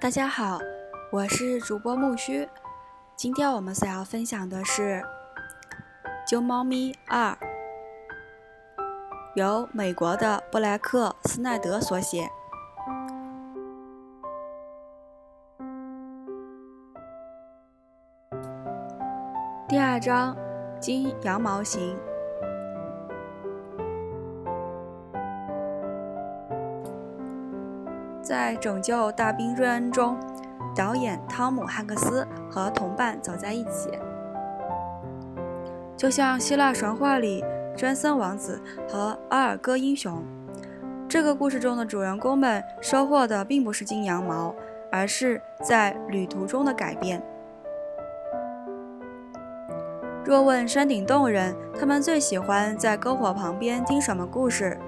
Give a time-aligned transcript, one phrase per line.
[0.00, 0.58] 大家好，
[1.10, 2.48] 我是主播木须。
[3.16, 5.02] 今天我们所要分享的是
[6.30, 7.30] 《救猫咪二》，
[9.34, 12.28] 由美国的布莱克·斯奈德所写。
[19.68, 20.36] 第二章：
[20.78, 21.96] 金羊毛型。
[28.24, 30.16] 在《拯救大兵瑞恩》中，
[30.74, 33.90] 导演汤姆·汉克斯和同伴走在一起，
[35.94, 37.44] 就像希腊神话里
[37.76, 40.24] 詹森王子和阿尔戈英雄。
[41.06, 44.54] 这个故事中的主人公们收获的并不是金羊毛，
[44.90, 47.22] 而是在旅途中的改变。
[50.24, 54.78] 若问山顶洞人，他们最喜欢在篝火旁边听什么故事？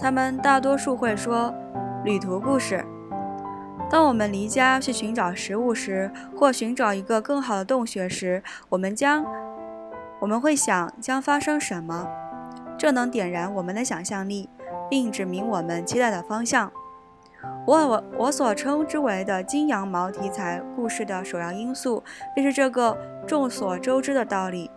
[0.00, 1.54] 他们大多数会说。
[2.02, 2.84] 旅途故事。
[3.90, 9.24] 当我们离家去寻找食物时，或寻找一个更好的洞穴时，我们将
[10.20, 12.08] 我们会想将发生什么？
[12.78, 14.48] 这能点燃我们的想象力，
[14.88, 16.72] 并指明我们期待的方向。
[17.66, 22.02] 我我我所称之为的金羊毛题材故事的首要因素，
[22.34, 24.70] 便是这个众所周知的道理：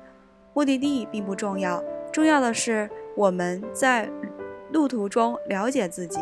[0.54, 4.10] 目的地并不重要，重要的是我们在
[4.72, 6.20] 路途中了解自己。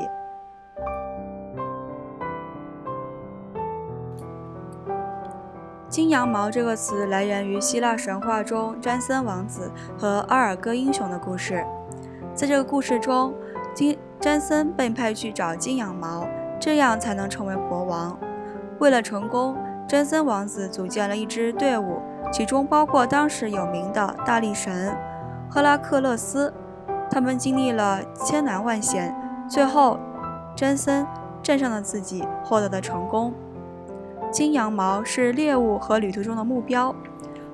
[5.92, 11.66] 金羊毛这个词来源于希腊神话中詹森王子和阿尔戈英雄的故事。
[12.34, 13.34] 在这个故事中，
[13.76, 16.26] 金詹森被派去找金羊毛，
[16.62, 18.18] 这样才能成为国王。
[18.80, 24.98] 为了成功，詹森王子组建了一支队伍，其中包括当时有名的大力神
[25.50, 26.54] 赫拉克勒斯。
[27.10, 29.14] 他们经历了千难万险，
[29.50, 30.00] 最后，
[30.56, 31.06] 詹森
[31.44, 33.34] 战胜了自己，获得了成功。
[34.32, 36.96] 金羊毛是猎物和旅途中的目标，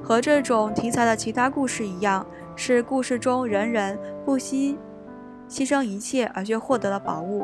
[0.04, 2.24] 和这种题材的其他故事一样，
[2.56, 4.78] 是故事中人人不惜
[5.50, 7.44] 牺牲一切而却获得了宝物，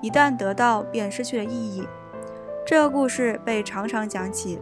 [0.00, 1.86] 一旦得到便失去了意义。
[2.64, 4.60] 这个故事被常常讲起，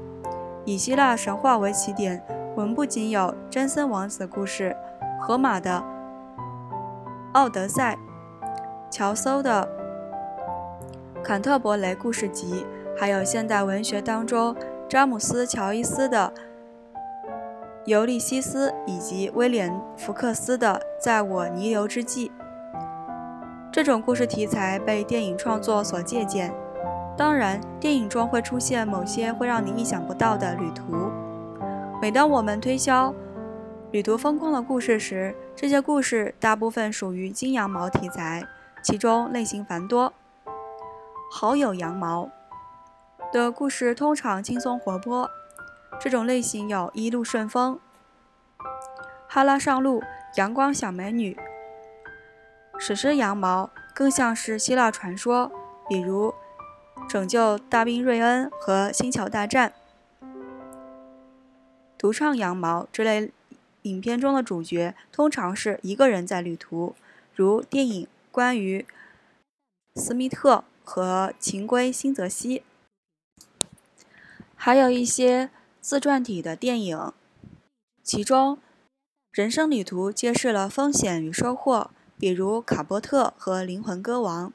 [0.65, 2.23] 以希腊神话为起点，
[2.55, 4.75] 我们不仅有詹森王子的故事、
[5.21, 5.85] 荷马的
[7.35, 7.95] 《奥德赛》、
[8.91, 9.69] 乔叟的
[11.23, 12.65] 《坎特伯雷故事集》。
[12.99, 14.57] 还有现代文学当中，
[14.89, 16.33] 詹姆斯·乔伊斯的
[17.85, 22.29] 《尤利西斯》，以及威廉·福克斯的《在我弥留之际》。
[23.71, 26.55] 这种故事题材被电影创作所借鉴。
[27.19, 31.11] 当然，电影中会出现某些会让你意想不到的旅途。
[32.01, 33.15] 每当我们推销
[33.91, 38.43] 旅途风光的故事时，这些故事大部分属于金羊毛题材，
[38.83, 40.11] 其中类型繁多。
[41.31, 42.31] 好友羊毛。
[43.37, 45.31] 的故事通常轻松活泼，
[46.01, 47.79] 这种类型有一路顺风、
[49.29, 50.03] 哈拉上路、
[50.37, 51.37] 阳光小美女。
[52.79, 55.53] 史诗羊毛更像是希腊传说，
[55.87, 56.33] 比如
[57.07, 59.75] 拯救大兵瑞恩和星球大战。
[61.99, 63.31] 独唱羊毛这类
[63.83, 66.95] 影片中的主角通常是一个人在旅途，
[67.35, 68.87] 如电影关于
[69.95, 72.63] 斯密特和情归新泽西。
[74.67, 75.49] 还有一些
[75.81, 77.13] 自传体的电影，
[78.03, 78.57] 其中
[79.31, 84.49] 《人生旅途》揭示了风险与收获，比如《卡波特》和《灵魂歌王》。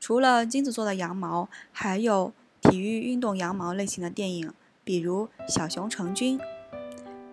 [0.00, 4.50] 除了金子做的羊毛，还有体育运动羊毛类型的电影，
[4.82, 6.38] 比如《小熊成军》、《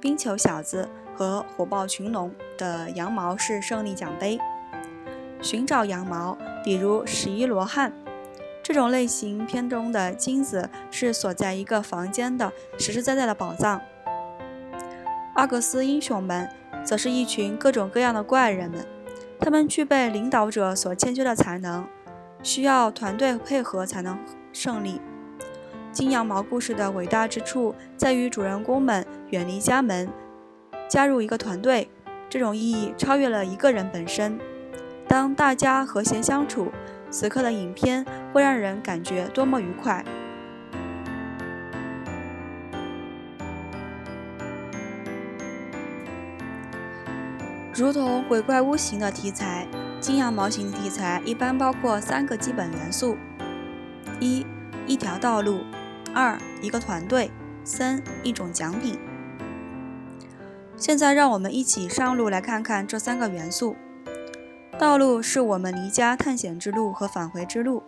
[0.01, 2.29] 冰球小子》和《火爆群龙》
[2.59, 4.37] 的羊毛是胜利奖杯。
[5.41, 7.93] 寻找羊毛，比如《十一罗汉》。
[8.67, 13.79] 这种类型片中的金子是锁在一个房间的实实在在的宝藏。
[15.35, 16.49] 阿格斯英雄们
[16.83, 18.83] 则是一群各种各样的怪人们，
[19.39, 21.87] 他们具备领导者所欠缺的才能，
[22.41, 24.17] 需要团队配合才能
[24.51, 24.99] 胜利。
[25.91, 30.09] 金羊毛故事的伟大之处在于主人公们远离家门，
[30.89, 31.87] 加入一个团队，
[32.27, 34.39] 这种意义超越了一个人本身。
[35.07, 36.71] 当大家和谐相处。
[37.09, 40.03] 此刻的影片会让人感觉多么愉快！
[47.73, 49.67] 如同鬼怪屋型的题材，
[49.99, 53.17] 金羊毛型题材一般包括三个基本元素：
[54.19, 54.45] 一、
[54.87, 55.59] 一条道路；
[56.13, 57.29] 二、一个团队；
[57.65, 58.97] 三、一种奖品。
[60.77, 63.75] 现在，让我们一起上路来看看这三个元素。
[64.77, 67.81] 道路是我们离家探险之路和返回之路，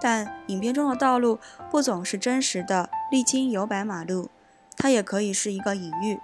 [0.00, 1.38] 但影片中的道路
[1.70, 4.28] 不总是真实的历经油白马路，
[4.76, 6.20] 它也可以是一个隐喻。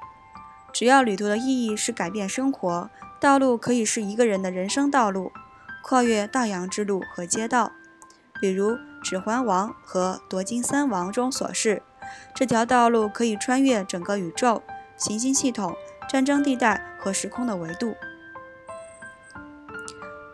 [0.74, 5.32] 只要旅途的意义是改变生活，道路可以是一个人的人生道路，
[5.82, 7.72] 跨越大洋之路和街道。
[8.40, 8.72] 比如
[9.02, 11.82] 《指环王》和《夺金三王》中所示，
[12.34, 14.62] 这条道路可以穿越整个宇宙、
[14.98, 15.74] 行星系统、
[16.06, 17.94] 战争地带和时空的维度。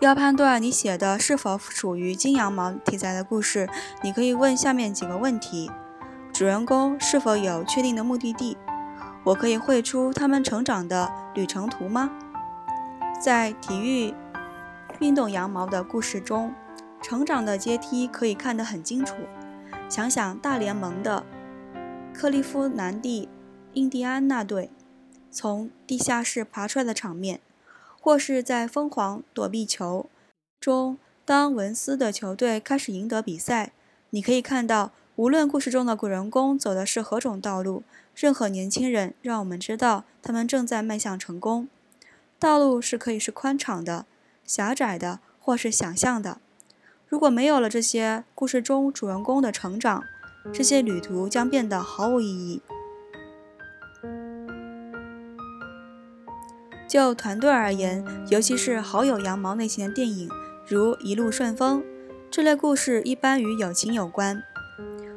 [0.00, 3.68] 要判断你写的是否属于金羊毛题材的故事，
[4.02, 5.70] 你可以问下面几个问题：
[6.32, 8.56] 主人公是否有确定的目的地？
[9.24, 12.10] 我可以绘出他们成长的旅程图吗？
[13.20, 14.14] 在体育
[15.00, 16.54] 运动羊毛的故事中，
[17.02, 19.14] 成长的阶梯可以看得很清楚。
[19.90, 21.26] 想想大联盟的
[22.14, 23.28] 克利夫兰蒂
[23.74, 24.70] 印第安纳队
[25.30, 27.40] 从地下室爬出来的场面。
[28.00, 30.06] 或是在疯狂躲避球
[30.58, 33.72] 中，当文斯的球队开始赢得比赛，
[34.10, 37.82] 你可以看到，无论故事中的主人公走的是何种道路，
[38.14, 41.68] 任何年轻人让我们知道他们正在迈向成功。
[42.38, 44.06] 道路是可以是宽敞的、
[44.44, 46.38] 狭窄的，或是想象的。
[47.06, 50.04] 如果没有了这些故事中主人公的成长，
[50.52, 52.62] 这些旅途将变得毫无意义。
[56.90, 60.28] 就团队而言，尤其是好友羊毛类型的电影，
[60.66, 61.80] 如《一路顺风》
[62.32, 64.42] 这类故事，一般与友情有关。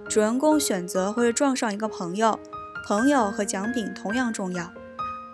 [0.07, 2.39] 主人公选择或者撞上一个朋友，
[2.85, 4.71] 朋友和奖品同样重要。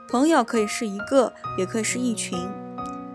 [0.10, 2.40] 朋友可以是一个，也可以是一群。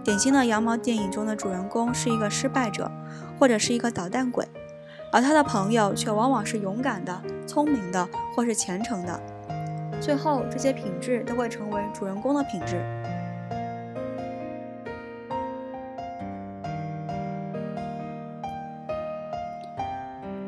[0.03, 2.91] 典型的羊毛电影中的主人公是一个失败者，
[3.39, 4.47] 或者是一个捣蛋鬼，
[5.11, 8.07] 而他的朋友却往往是勇敢的、聪明的，
[8.37, 9.19] 或是虔诚的。
[9.99, 12.85] 最后，这些品质都会成为主人公的品质。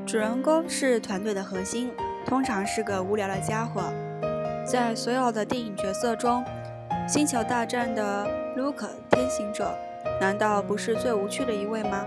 [0.07, 1.91] 主人公是团队的核心，
[2.25, 3.83] 通常是个无聊的家伙。
[4.65, 6.45] 在所有的电影角色中，
[7.09, 9.77] 《星球大战》的卢克天行者
[10.21, 12.05] 难道不是最无趣的一位吗？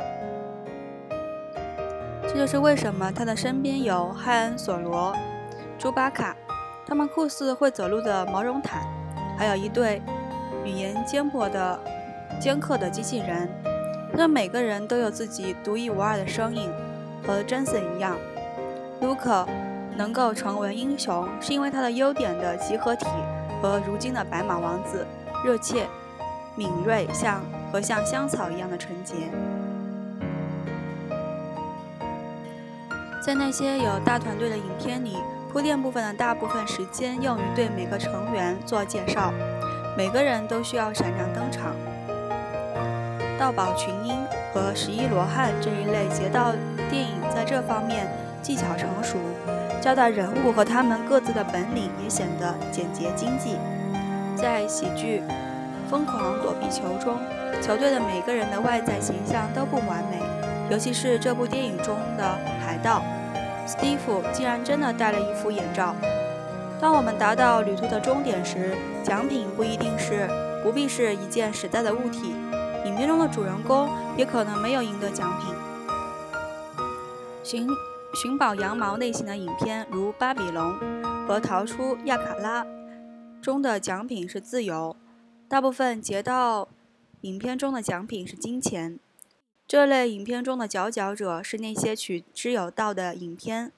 [2.23, 5.13] 这就是为什么他的身边有汉恩·索罗、
[5.77, 6.33] 朱巴卡，
[6.87, 8.81] 他们酷似会走路的毛绒毯，
[9.37, 10.01] 还有一对
[10.63, 11.77] 语言尖薄的
[12.39, 13.49] 尖刻的机器人。
[14.13, 16.71] 他们每个人都有自己独一无二的声音。
[17.25, 18.17] 和 Jensen 一样，
[19.01, 19.45] 卢克
[19.95, 23.05] 能够成为英雄，是因为他的优点的集合体
[23.61, 25.05] 和如今的白马王子
[25.43, 25.87] 热切、
[26.55, 29.15] 敏锐，像和像香草一样的纯洁。
[33.21, 35.17] 在那些有大团队的影片里，
[35.51, 39.33] 铺垫部分的大部分时间用于对每个成员做介绍，
[39.97, 41.75] 每个人都需要闪亮登场。
[43.39, 44.13] 盗宝群英
[44.53, 46.53] 和十一罗汉这一类劫道
[46.89, 48.05] 电影在这方面
[48.41, 49.17] 技巧成熟，
[49.79, 53.55] 交代人物和他们各自的本领也显得简洁经济。
[54.35, 55.23] 在喜剧
[55.89, 57.17] 《疯狂躲避球》中，
[57.61, 60.19] 球队的每个人的外在形象都不完美，
[60.69, 63.01] 尤其是这部电影中的海盗
[63.65, 65.95] 斯蒂夫竟然真的戴了一副眼罩。
[66.81, 70.27] 当我们达到旅途的终点时，奖品不一定是
[70.61, 72.35] 不必是一件实在的物体。
[72.85, 75.53] 影片中的主人公也可能没有赢得奖品。
[77.43, 77.67] 寻
[78.13, 80.73] 寻宝羊毛类型的影片，如《巴比龙》
[81.27, 82.63] 和《逃出亚卡拉》
[83.41, 84.95] 中的奖品是自由。
[85.47, 86.67] 大部分劫道
[87.21, 88.99] 影片中的奖品是金钱。
[89.67, 93.71] 这类影片中的佼佼者是那些取之有道的影片，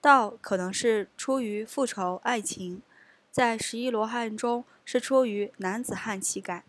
[0.00, 2.82] 道可能是出于复仇、爱情，
[3.30, 6.64] 在《十一罗汉》中是出于男子汉气概。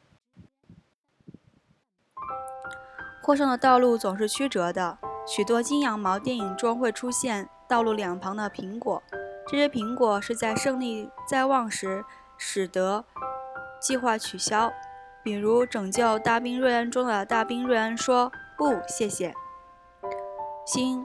[3.28, 4.98] 获胜的道路总是曲折的。
[5.26, 9.04] 许多金羊毛电影中会出现道路两旁的苹果，
[9.46, 12.06] 这些苹果是在胜利在望时
[12.38, 13.04] 使得
[13.82, 14.72] 计划取消。
[15.22, 19.32] 比如《拯救大兵瑞恩》中的大兵瑞恩说：“不，谢谢。”
[20.66, 21.04] 《新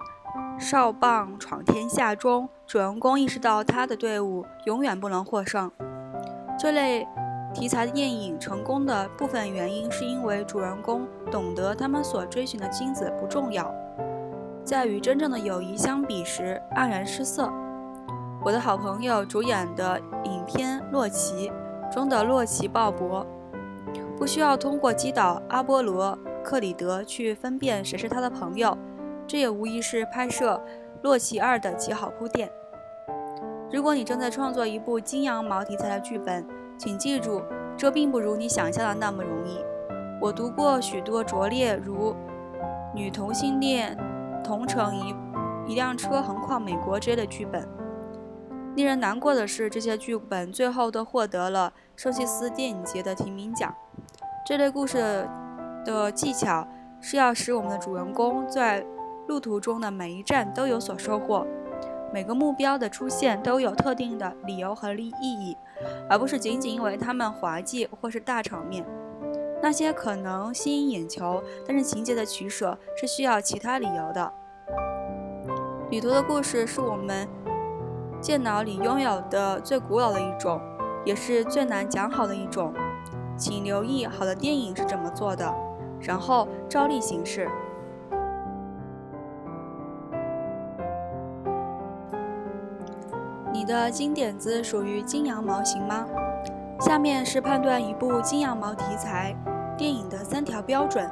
[0.61, 5.69] 少棒闯天下》中，主人公意识到他的队伍永远不能获胜。
[6.57, 7.05] 这类。
[7.55, 13.73] 题材电影成功的部分原因，是因为主人公懂得他们所追寻的金子不重要，
[14.65, 17.53] 在与真正的友谊相比时黯然失色。
[18.43, 21.51] 我的好朋友主演的影片《洛奇》
[21.93, 23.25] 中的洛奇鲍勃，
[24.17, 28.77] 不需要通过击倒阿波罗克里德去分辨谁是他的朋友，
[29.27, 30.61] 这也无疑是拍摄
[31.03, 32.51] 《洛奇二》的极好铺垫。
[33.71, 36.45] 如果你正在创作一部金羊毛题材的剧本，
[36.83, 37.41] 请记住，
[37.77, 39.65] 这并不如你想象的那么容易。
[40.21, 42.13] 我读过许多拙劣如
[42.93, 43.97] 女同性恋
[44.43, 45.15] 同乘一
[45.71, 47.69] 一辆车横跨美国之类的剧本。
[48.75, 53.73] 令人难过的是，这些剧本最后都获得了圣西斯电影节的提名奖。
[54.45, 55.29] 这类故事
[55.85, 56.67] 的技巧
[57.01, 58.85] 是要使我们的主人公在
[59.29, 61.47] 路途中的每一站都有所收获，
[62.13, 65.57] 每个目标的出现都有特定的理由和意义，
[66.11, 68.85] 而不是仅仅因为他们滑稽或是大场面。
[69.63, 74.33] 那些可能吸引眼球，但是情节的取舍是需要其他理由的。
[75.91, 77.29] 旅途的故事是我们
[78.21, 80.61] 电脑里拥有的最古老的一种，
[81.05, 82.75] 也是最难讲好的一种。
[83.37, 85.53] 请留意好的电影是怎么做的，
[86.01, 87.49] 然后照例行事。
[93.63, 96.05] 你的金点子属于金羊毛型吗？
[96.81, 99.33] 下面是判断一部金羊毛题材
[99.79, 101.09] 电影的三条标准，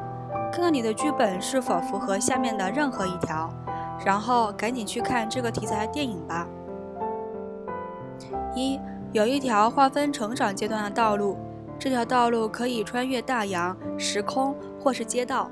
[0.51, 3.49] 看看你的剧本是否符合下面的任何一条，
[4.05, 6.49] 然后赶紧去看这个题材电影吧。
[8.57, 8.81] 一，
[9.13, 11.39] 有一条划分成长阶段的道路。
[11.79, 15.49] 这条道路可以穿越大洋、时空或是街道。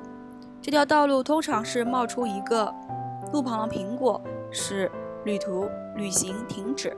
[0.60, 2.74] 这条道路通常是冒出一个
[3.32, 4.90] 路旁的苹果，使
[5.24, 6.96] 旅途旅行停止。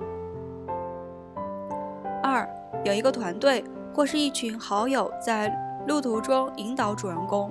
[2.22, 2.48] 二，
[2.84, 5.52] 有一个团队或是一群好友在
[5.86, 7.50] 路途中引导主人公，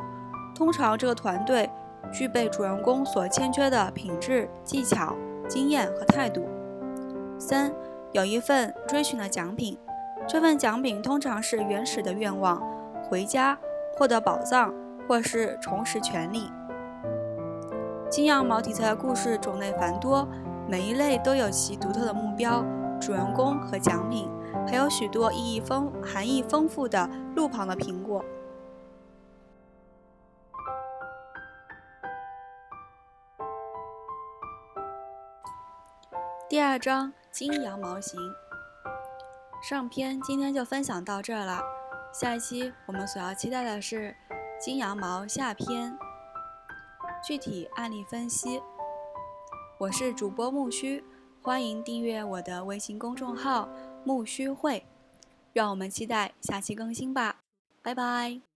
[0.56, 1.70] 通常这个团队
[2.14, 5.16] 具备主人公所欠缺的品质、技巧、
[5.48, 6.48] 经验和态度。
[7.38, 7.74] 三，
[8.12, 9.78] 有一份追寻的奖品。
[10.28, 12.62] 这份奖品通常是原始的愿望：
[13.10, 13.58] 回家、
[13.98, 14.72] 获得宝藏，
[15.08, 16.52] 或是重拾权力。
[18.10, 20.28] 金羊毛题材的故事种类繁多，
[20.70, 22.64] 每一类都有其独特的目标、
[23.02, 24.30] 主人公和奖品，
[24.68, 28.24] 还有许多意义丰、含义丰富的路旁的苹果。
[36.48, 38.20] 第二章：金羊毛型。
[39.64, 41.64] 上篇今天就分享到这了，
[42.14, 44.16] 下一期我们所要期待的是
[44.62, 45.98] 金羊毛下篇，
[47.26, 48.62] 具体案例分析。
[49.80, 51.02] 我是主播木须，
[51.42, 53.70] 欢迎订阅我的微信公众号
[54.04, 54.86] 木须会，
[55.54, 57.38] 让我们期待下期更新吧，
[57.82, 58.49] 拜拜。